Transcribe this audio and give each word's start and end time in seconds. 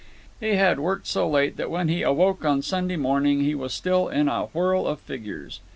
He 0.39 0.55
had 0.55 0.79
worked 0.79 1.05
so 1.05 1.29
late 1.29 1.57
that 1.57 1.69
when 1.69 1.87
he 1.87 2.01
awoke 2.01 2.43
on 2.43 2.63
Sunday 2.63 2.95
morning 2.95 3.41
he 3.41 3.53
was 3.53 3.71
still 3.71 4.07
in 4.07 4.27
a 4.29 4.45
whirl 4.45 4.87
of 4.87 4.99
figures. 4.99 5.59